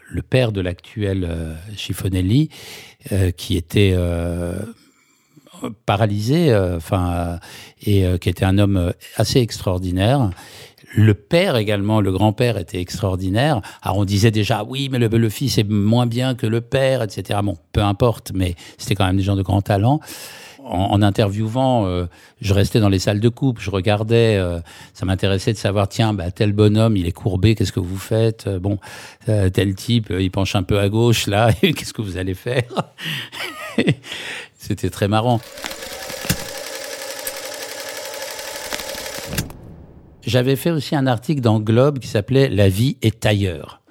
[0.09, 2.49] Le père de l'actuel euh, Chiffonelli,
[3.11, 3.95] euh, qui était
[5.85, 7.37] paralysé, euh, enfin, euh,
[7.85, 10.29] et euh, qui était un homme assez extraordinaire.
[10.95, 13.61] Le père également, le grand-père était extraordinaire.
[13.81, 17.39] Alors on disait déjà, oui, mais le, fils est moins bien que le père, etc.
[17.43, 19.99] Bon, peu importe, mais c'était quand même des gens de grand talent.
[20.63, 21.87] En, interviewant,
[22.41, 24.37] je restais dans les salles de coupe, je regardais,
[24.93, 28.49] ça m'intéressait de savoir, tiens, bah, tel bonhomme, il est courbé, qu'est-ce que vous faites?
[28.49, 28.77] Bon,
[29.25, 32.63] tel type, il penche un peu à gauche, là, qu'est-ce que vous allez faire?
[34.67, 35.39] C'était très marrant.
[40.25, 43.81] J'avais fait aussi un article dans Globe qui s'appelait La vie est ailleurs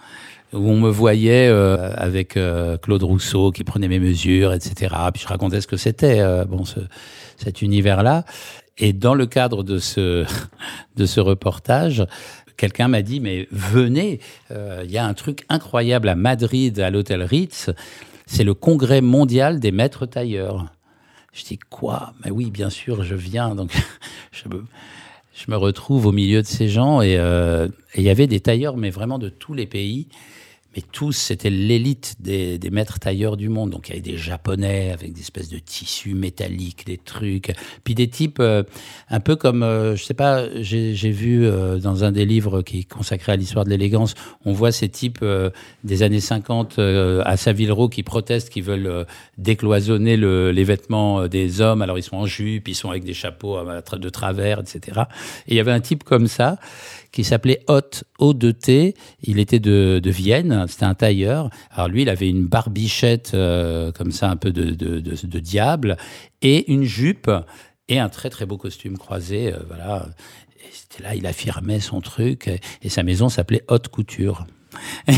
[0.52, 4.94] où on me voyait euh, avec euh, Claude Rousseau qui prenait mes mesures, etc.
[5.12, 6.80] Puis je racontais ce que c'était, euh, bon, ce,
[7.36, 8.24] cet univers-là.
[8.78, 10.24] Et dans le cadre de ce
[11.20, 12.06] reportage,
[12.56, 17.22] quelqu'un m'a dit mais venez, il y a un truc incroyable à Madrid, à l'hôtel
[17.22, 17.70] Ritz
[18.26, 20.66] c'est le congrès mondial des maîtres tailleurs.
[21.32, 22.12] Je dis quoi?
[22.24, 23.54] Mais oui, bien sûr, je viens.
[23.54, 23.70] Donc,
[24.32, 24.64] je me,
[25.34, 28.76] je me retrouve au milieu de ces gens euh, et il y avait des tailleurs,
[28.76, 30.08] mais vraiment de tous les pays.
[30.76, 33.70] Et tous, c'était l'élite des, des, maîtres tailleurs du monde.
[33.70, 37.54] Donc il y avait des Japonais avec des espèces de tissus métalliques, des trucs.
[37.82, 38.62] Puis des types euh,
[39.08, 42.80] un peu comme, euh, je sais pas, j'ai vu euh, dans un des livres qui
[42.80, 45.24] est consacré à l'histoire de l'élégance, on voit ces types
[45.82, 49.06] des années 50 à Savile qui protestent, qui veulent
[49.38, 51.80] décloisonner le, les vêtements des hommes.
[51.80, 55.02] Alors ils sont en jupe, ils sont avec des chapeaux de travers, etc.
[55.48, 56.58] Et il y avait un type comme ça
[57.16, 58.94] qui s'appelait Ott, O-D-T.
[59.22, 61.48] Il était de, de Vienne, c'était un tailleur.
[61.70, 65.96] Alors lui, il avait une barbichette euh, comme ça, un peu de, de, de, diable,
[66.42, 67.30] et une jupe,
[67.88, 69.50] et un très très beau costume croisé.
[69.50, 70.08] Euh, voilà.
[70.58, 72.50] Et c'était là, il affirmait son truc,
[72.82, 74.46] et sa maison s'appelait Haute Couture.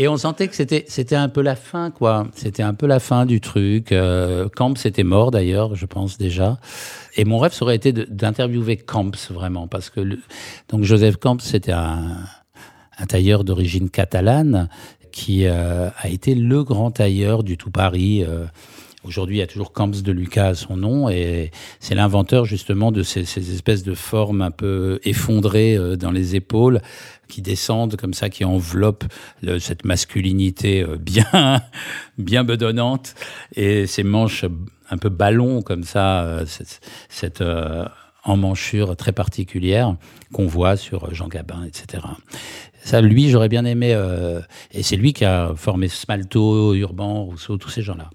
[0.00, 2.26] Et on sentait que c'était c'était un peu la fin, quoi.
[2.34, 3.92] C'était un peu la fin du truc.
[3.92, 6.58] Euh, Camps était mort d'ailleurs, je pense déjà.
[7.18, 10.00] Et mon rêve, aurait été d'interviewer Camps vraiment, parce que
[10.70, 12.16] donc Joseph Camps, c'était un,
[12.96, 14.70] un tailleur d'origine catalane
[15.12, 18.24] qui euh, a été le grand tailleur du tout Paris.
[18.26, 18.46] Euh,
[19.02, 22.92] Aujourd'hui, il y a toujours Camps de Lucas à son nom, et c'est l'inventeur justement
[22.92, 26.82] de ces, ces, espèces de formes un peu effondrées euh, dans les épaules,
[27.30, 29.04] qui descendent comme ça, qui enveloppent
[29.58, 31.62] cette masculinité euh, bien,
[32.18, 33.14] bien bedonnante,
[33.54, 34.44] et ces manches
[34.90, 37.42] un peu ballon comme ça, euh, cette, cette
[38.24, 39.96] emmanchure très particulière
[40.32, 42.02] qu'on voit sur Jean Gabin, etc.
[42.82, 43.98] Ça, lui, j'aurais bien aimé,
[44.72, 48.10] et c'est lui qui a formé Smalto, Urban, Rousseau, tous ces gens-là.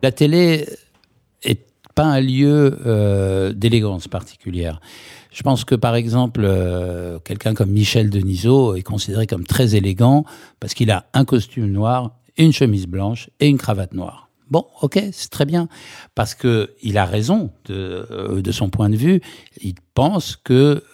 [0.00, 0.64] La télé
[1.98, 4.80] pas un lieu euh, d'élégance particulière.
[5.32, 10.24] Je pense que par exemple, euh, quelqu'un comme Michel Denisot est considéré comme très élégant
[10.60, 14.28] parce qu'il a un costume noir, une chemise blanche et une cravate noire.
[14.48, 15.68] Bon, ok, c'est très bien,
[16.14, 19.20] parce que il a raison de, euh, de son point de vue.
[19.60, 20.84] Il pense que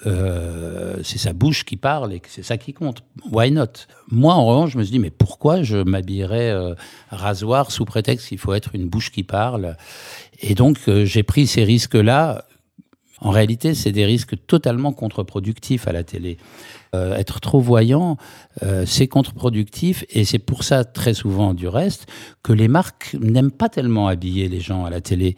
[1.05, 3.03] c'est sa bouche qui parle et que c'est ça qui compte.
[3.31, 3.87] Why not?
[4.11, 6.75] Moi, en revanche, je me suis dit, mais pourquoi je m'habillerais
[7.11, 9.77] rasoir sous prétexte qu'il faut être une bouche qui parle?
[10.47, 12.45] Et donc, j'ai pris ces risques-là
[13.21, 16.37] En réalité, c'est des risques totalement contre-productifs à la télé.
[16.95, 18.19] Euh, être trop voyant,
[18.63, 22.07] euh, c'est contre-productif et c'est pour ça, très souvent du reste,
[22.43, 25.37] que les marques n'aiment pas tellement habiller les gens à la télé.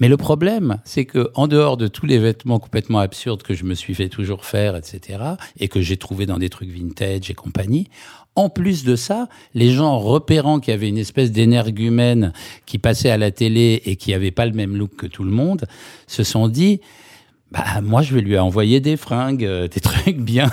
[0.00, 3.64] Mais le problème, c'est que en dehors de tous les vêtements complètement absurdes que je
[3.64, 5.20] me suis fait toujours faire, etc.,
[5.58, 7.88] et que j'ai trouvé dans des trucs vintage et compagnie,
[8.34, 12.32] en plus de ça, les gens repérant qu'il y avait une espèce d'énergumène
[12.66, 15.32] qui passait à la télé et qui avait pas le même look que tout le
[15.32, 15.66] monde,
[16.06, 16.80] se sont dit,
[17.50, 20.50] bah moi je vais lui envoyer des fringues, euh, des trucs bien.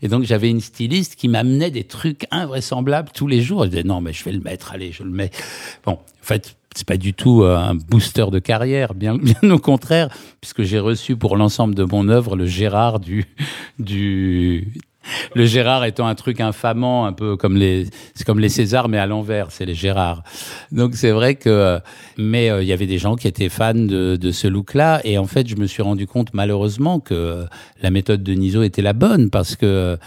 [0.00, 3.64] Et donc j'avais une styliste qui m'amenait des trucs invraisemblables tous les jours.
[3.64, 5.30] Je disais non mais je vais le mettre, allez je le mets.
[5.84, 9.58] Bon, en fait c'est pas du tout euh, un booster de carrière, bien, bien au
[9.58, 10.08] contraire,
[10.40, 13.26] puisque j'ai reçu pour l'ensemble de mon œuvre le Gérard du
[13.78, 14.72] du
[15.34, 18.98] le Gérard étant un truc infamant, un peu comme les, c'est comme les Césars, mais
[18.98, 20.22] à l'envers, c'est les Gérards.
[20.70, 21.80] Donc c'est vrai que,
[22.18, 25.18] mais euh, il y avait des gens qui étaient fans de, de ce look-là, et
[25.18, 27.46] en fait, je me suis rendu compte malheureusement que
[27.82, 29.98] la méthode de Niso était la bonne parce que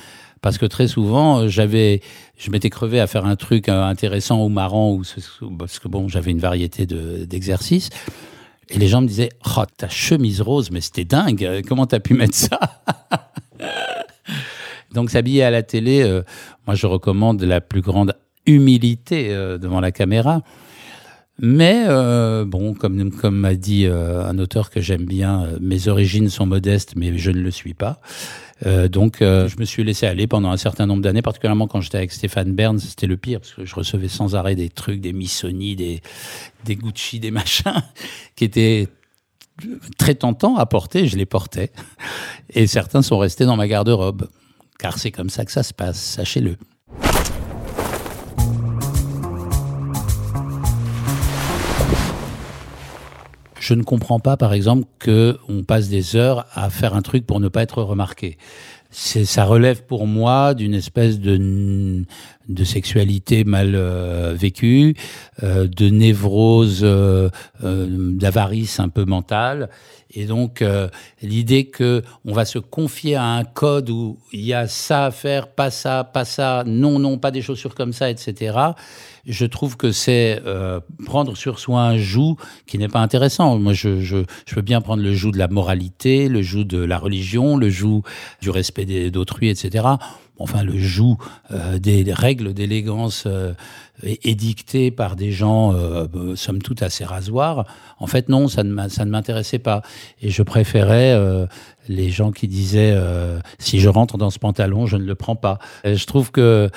[0.46, 2.02] parce que très souvent j'avais
[2.38, 5.02] je m'étais crevé à faire un truc euh, intéressant ou marrant ou
[5.58, 7.90] parce que bon j'avais une variété de d'exercices.
[8.70, 11.64] Et les gens me disaient oh ta chemise rose mais c'était dingue.
[11.68, 12.60] Comment t'as pu mettre ça
[14.94, 16.22] donc s'habiller à la télé, euh,
[16.68, 18.14] moi je recommande la plus grande
[18.46, 20.44] humilité euh, devant la caméra.
[21.40, 26.46] Mais euh, bon, comme comme m'a dit un auteur que j'aime bien, mes origines sont
[26.46, 28.00] modestes, mais je ne le suis pas.
[28.64, 32.14] donc je me suis laissé aller pendant un certain nombre d'années, particulièrement quand j'étais avec
[32.14, 35.76] Stéphane Bern, c'était le pire parce que je recevais sans arrêt des trucs, des Missoni,
[35.76, 36.02] des
[36.64, 37.84] des Gucci, des machins
[38.38, 38.88] qui étaient
[39.98, 41.08] très tentants à porter.
[41.08, 41.72] Je les portais
[42.54, 44.30] et certains sont restés dans ma garde-robe
[44.78, 46.58] car c'est comme ça que ça se passe, sachez-le.
[53.66, 57.40] Je ne comprends pas, par exemple, qu'on passe des heures à faire un truc pour
[57.40, 58.38] ne pas être remarqué
[58.96, 62.06] ça relève pour moi d'une espèce de,
[62.48, 64.96] de sexualité mal euh, vécue,
[65.44, 67.30] euh, de névrose, euh,
[67.62, 69.70] d'avarice un peu mentale.
[70.12, 70.64] Et donc
[71.22, 75.12] l'idée que on va se confier à un code où il y a ça à
[75.12, 78.74] faire, pas ça, pas ça, non, non, pas des chaussures comme ça, etc
[79.26, 82.38] je trouve que c'est euh, prendre sur soi un joug
[82.68, 83.58] qui n'est pas intéressant.
[83.58, 86.98] Moi, je, je, peux bien prendre le joug de la moralité, le joug de la
[86.98, 88.04] religion, le joug
[88.42, 89.86] du respect d'autrui, etc.
[90.38, 91.18] Enfin, le joug
[91.52, 93.54] euh, des, règles d'élégance euh,
[94.04, 97.66] édictées par des gens, euh, somme toute, assez rasoirs.
[98.00, 99.82] En fait, non, ça ne, m'intéressait pas.
[100.22, 101.46] Et je préférais euh,
[101.88, 102.98] les gens qui disaient
[103.60, 105.60] si je rentre dans ce pantalon, je ne le prends pas.
[105.84, 106.70] Et je trouve que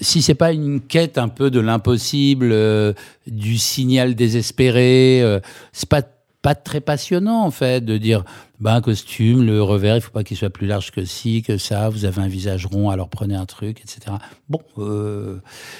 [0.00, 2.92] si c'est pas une quête un peu de l'impossible, euh,
[3.26, 5.40] du signal désespéré, euh,
[5.72, 6.02] c'est pas
[6.42, 8.24] pas très passionnant en fait de dire
[8.60, 11.58] ben un costume le revers il faut pas qu'il soit plus large que ci que
[11.58, 14.16] ça vous avez un visage rond alors prenez un truc etc
[14.48, 15.38] bon euh,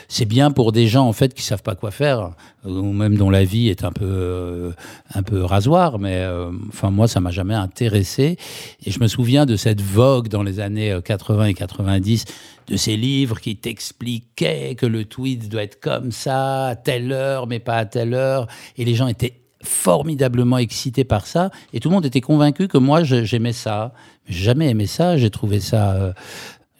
[0.09, 2.33] c'est bien pour des gens en fait qui savent pas quoi faire
[2.65, 4.73] ou même dont la vie est un peu euh,
[5.15, 8.37] un peu rasoir mais euh, enfin moi ça m'a jamais intéressé.
[8.85, 12.25] Et je me souviens de cette vogue dans les années 80 et 90
[12.69, 17.47] de ces livres qui t'expliquaient que le tweet doit être comme ça à telle heure
[17.47, 21.89] mais pas à telle heure et les gens étaient formidablement excité par ça et tout
[21.89, 23.93] le monde était convaincu que moi j'aimais ça.
[24.29, 26.13] J'ai jamais aimé ça, j'ai trouvé ça, euh,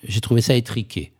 [0.07, 1.13] j'ai trouvé ça étriqué.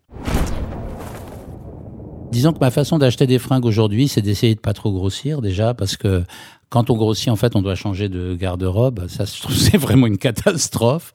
[2.31, 5.73] Disons que ma façon d'acheter des fringues aujourd'hui, c'est d'essayer de pas trop grossir déjà,
[5.73, 6.25] parce que
[6.69, 9.09] quand on grossit, en fait, on doit changer de garde-robe.
[9.09, 11.13] Ça, c'est vraiment une catastrophe.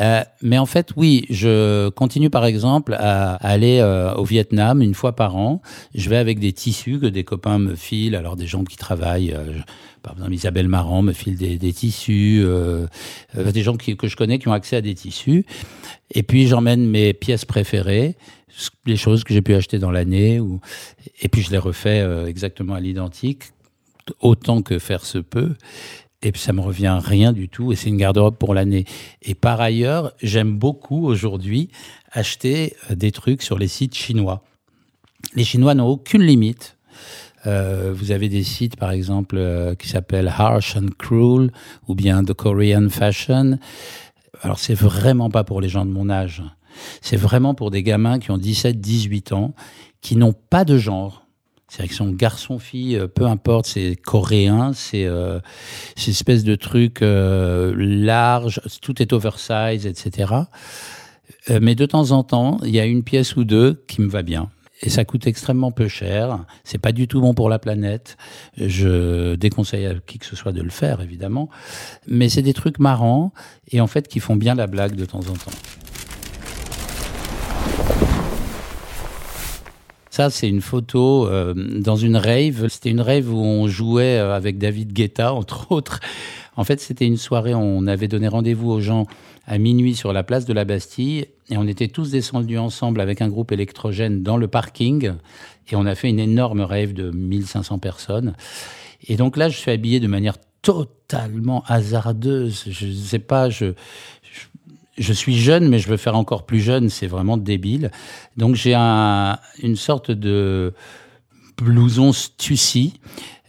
[0.00, 4.94] Euh, mais en fait, oui, je continue par exemple à, aller euh, au Vietnam une
[4.94, 5.60] fois par an.
[5.94, 9.32] Je vais avec des tissus que des copains me filent, alors des gens qui travaillent.
[9.32, 9.58] Euh,
[10.02, 12.86] par exemple, Isabelle Marant me file des, des tissus, euh,
[13.36, 15.44] euh, des gens qui, que je connais qui ont accès à des tissus.
[16.12, 18.16] Et puis j'emmène mes pièces préférées,
[18.86, 20.60] les choses que j'ai pu acheter dans l'année, ou,
[21.20, 23.44] et puis je les refais exactement à l'identique,
[24.20, 25.54] autant que faire se peut
[26.22, 28.84] et ça me revient rien du tout et c'est une garde-robe pour l'année.
[29.22, 31.70] Et par ailleurs, j'aime beaucoup aujourd'hui
[32.10, 34.42] acheter euh, des trucs sur les sites chinois.
[35.34, 36.76] Les Chinois n'ont aucune limite.
[37.46, 41.52] Euh, vous avez des sites, par exemple, euh, qui s'appellent Harsh and Cruel
[41.86, 43.58] ou bien The Korean Fashion.
[44.42, 46.42] Alors, c'est vraiment pas pour les gens de mon âge.
[47.00, 49.54] C'est vraiment pour des gamins qui ont 17, 18 ans,
[50.00, 51.27] qui n'ont pas de genre
[51.68, 55.38] c'est-à-dire que son garçon-fille, euh, peu importe, c'est coréen, c'est euh,
[56.06, 60.32] une espèce de truc euh, large, tout est oversize, etc.
[61.50, 64.08] Euh, mais de temps en temps, il y a une pièce ou deux qui me
[64.08, 64.50] va bien.
[64.80, 66.38] et ça coûte extrêmement peu cher.
[66.64, 68.16] C'est pas du tout bon pour la planète.
[68.56, 71.50] Je déconseille à qui que ce soit de le faire, évidemment.
[72.06, 73.32] Mais c'est des trucs marrants
[73.70, 75.58] et en fait qui font bien la blague de temps en temps.
[80.10, 82.68] Ça, c'est une photo euh, dans une rave.
[82.68, 86.00] C'était une rave où on jouait euh, avec David Guetta, entre autres.
[86.56, 89.06] En fait, c'était une soirée, on avait donné rendez-vous aux gens
[89.46, 93.22] à minuit sur la place de la Bastille et on était tous descendus ensemble avec
[93.22, 95.12] un groupe électrogène dans le parking
[95.70, 98.34] et on a fait une énorme rave de 1500 personnes.
[99.06, 102.64] Et donc là, je suis habillé de manière totalement hasardeuse.
[102.68, 103.72] Je ne sais pas, je,
[104.98, 107.90] je suis jeune, mais je veux faire encore plus jeune, c'est vraiment débile.
[108.36, 110.74] Donc j'ai un, une sorte de
[111.56, 113.00] blouson Stussy.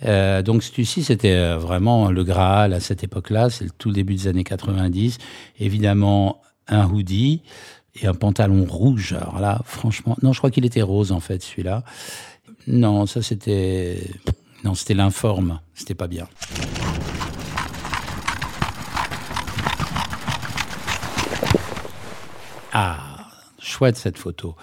[0.05, 4.15] Euh, donc Stussy, c'était euh, vraiment le Graal à cette époque-là, c'est le tout début
[4.15, 5.17] des années 90.
[5.59, 7.41] Évidemment, un hoodie
[7.95, 9.13] et un pantalon rouge.
[9.13, 11.83] Alors là, franchement, non, je crois qu'il était rose en fait, celui-là.
[12.67, 14.03] Non, ça c'était...
[14.63, 16.27] Non, c'était l'informe, c'était pas bien.
[22.71, 22.99] Ah,
[23.59, 24.55] chouette cette photo.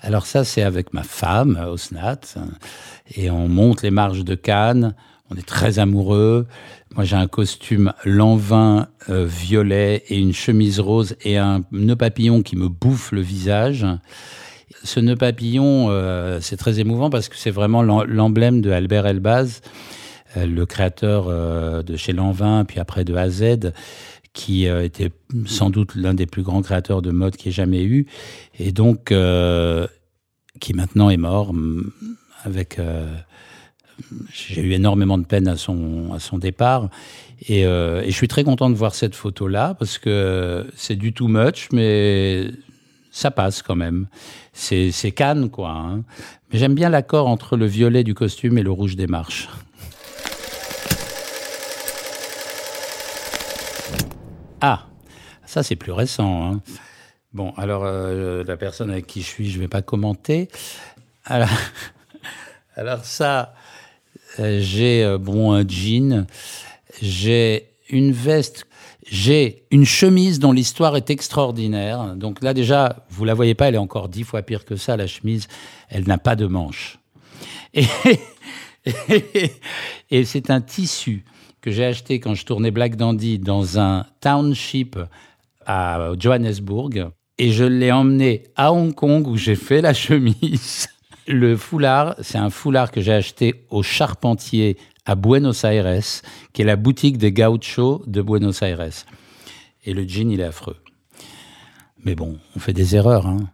[0.00, 2.20] Alors ça, c'est avec ma femme, Osnat,
[3.16, 4.94] et on monte les marches de Cannes.
[5.30, 6.46] On est très amoureux.
[6.94, 12.42] Moi, j'ai un costume lanvin euh, violet et une chemise rose et un nœud papillon
[12.42, 13.84] qui me bouffe le visage.
[14.84, 19.62] Ce nœud papillon, euh, c'est très émouvant parce que c'est vraiment l'emblème de Albert Elbaz,
[20.36, 21.26] euh, le créateur
[21.82, 23.42] de chez Lanvin, puis après de AZ
[24.38, 25.10] qui euh, était
[25.46, 28.06] sans doute l'un des plus grands créateurs de mode qui ait jamais eu,
[28.56, 29.88] et donc euh,
[30.60, 31.52] qui maintenant est mort
[32.44, 32.78] avec.
[32.78, 33.12] Euh,
[34.32, 36.88] j'ai eu énormément de peine à son à son départ,
[37.48, 41.26] et, je suis très content de voir cette photo là parce que c'est du too
[41.26, 42.48] much, mais
[43.10, 44.06] ça passe quand même.
[44.52, 45.70] C'est c'est Cannes quoi.
[45.70, 46.04] Hein.
[46.52, 49.48] Mais j'aime bien l'accord entre le violet du costume et le rouge des marches.
[54.60, 54.86] Ah,
[55.46, 56.52] ça c'est plus récent.
[56.52, 56.60] Hein.
[57.32, 60.48] Bon, alors euh, la personne avec qui je suis, je ne vais pas commenter.
[61.28, 63.54] Alors, ça,
[64.38, 66.26] euh, j'ai euh, bon un jean,
[67.02, 68.66] j'ai une veste,
[69.06, 72.14] j'ai une chemise dont l'histoire est extraordinaire.
[72.16, 74.96] Donc là déjà, vous la voyez pas, elle est encore dix fois pire que ça.
[74.96, 75.48] La chemise,
[75.90, 76.98] elle n'a pas de manches.
[77.74, 77.84] Et,
[80.10, 81.24] et c'est un tissu
[81.60, 84.98] que j'ai acheté quand je tournais Black Dandy dans un township
[85.66, 87.10] à Johannesburg.
[87.38, 90.88] Et je l'ai emmené à Hong Kong où j'ai fait la chemise.
[91.26, 96.02] Le foulard, c'est un foulard que j'ai acheté au Charpentier à Buenos Aires,
[96.52, 99.04] qui est la boutique des gauchos de Buenos Aires.
[99.84, 100.76] Et le jean, il est affreux.
[102.02, 103.26] Mais bon, on fait des erreurs.
[103.26, 103.50] Hein.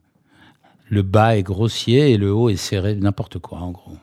[0.88, 3.96] Le bas est grossier et le haut est serré, n'importe quoi en gros.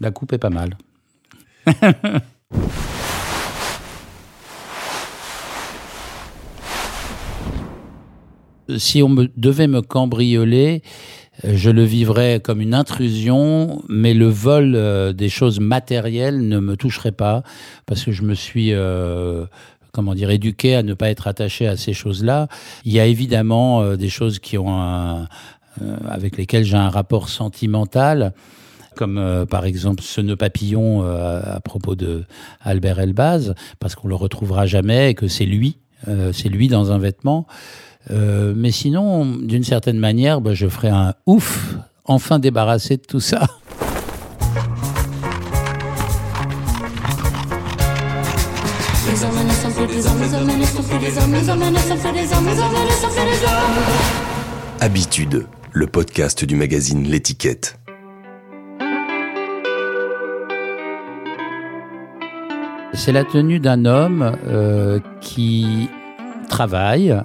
[0.00, 0.78] La coupe est pas mal.
[8.78, 10.82] si on me, devait me cambrioler,
[11.44, 16.58] euh, je le vivrais comme une intrusion, mais le vol euh, des choses matérielles ne
[16.58, 17.42] me toucherait pas
[17.86, 19.46] parce que je me suis euh,
[19.92, 22.48] comment dire éduqué à ne pas être attaché à ces choses-là.
[22.84, 25.26] Il y a évidemment des choses qui ont un,
[26.08, 28.32] avec lesquelles j'ai un rapport sentimental
[28.96, 32.24] comme par exemple ce nœud papillon à propos de
[32.60, 36.98] Albert Elbaz, parce qu'on le retrouvera jamais et que c'est lui, c'est lui dans un
[36.98, 37.46] vêtement.
[38.10, 43.20] Euh, mais sinon, d'une certaine manière, bah, je ferai un ouf, enfin débarrassé de tout
[43.20, 43.46] ça.
[54.80, 57.78] Habitude, le podcast du magazine L'étiquette.
[62.92, 65.88] C'est la tenue d'un homme euh, qui
[66.48, 67.16] travaille,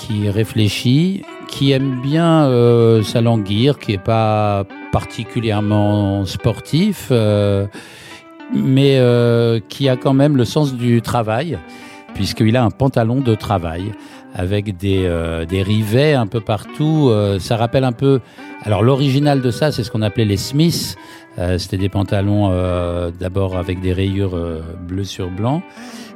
[0.00, 7.66] qui réfléchit, qui aime bien euh, s'alanguir, qui n'est pas particulièrement sportif, euh,
[8.54, 11.58] mais euh, qui a quand même le sens du travail,
[12.14, 13.92] puisqu'il a un pantalon de travail
[14.34, 17.08] avec des, euh, des rivets un peu partout.
[17.10, 18.20] Euh, ça rappelle un peu...
[18.62, 20.96] Alors l'original de ça, c'est ce qu'on appelait les Smiths.
[21.58, 22.50] C'était des pantalons
[23.18, 24.36] d'abord avec des rayures
[24.86, 25.62] bleues sur blanc.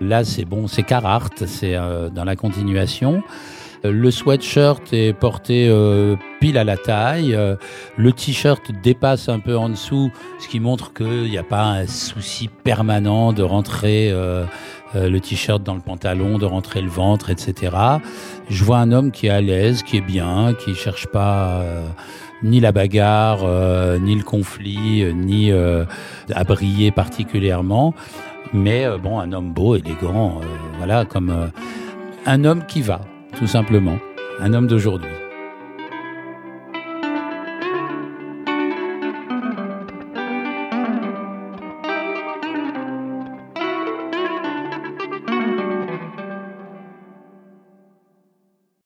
[0.02, 1.76] Là, c'est bon, c'est Carhartt, c'est
[2.14, 3.22] dans la continuation.
[3.86, 7.34] Le sweatshirt est porté euh, pile à la taille.
[7.34, 7.56] Euh,
[7.98, 11.86] le t-shirt dépasse un peu en dessous, ce qui montre qu'il n'y a pas un
[11.86, 14.46] souci permanent de rentrer euh,
[14.94, 17.76] le t-shirt dans le pantalon, de rentrer le ventre, etc.
[18.48, 21.62] Je vois un homme qui est à l'aise, qui est bien, qui cherche pas
[22.42, 27.92] ni la bagarre, euh, ni le conflit, ni à briller particulièrement.
[28.54, 30.40] Mais bon, un homme beau, élégant,
[30.78, 31.50] voilà, comme
[32.24, 33.00] un homme qui va,
[33.34, 33.98] tout simplement.
[34.40, 35.23] Un homme d'aujourd'hui.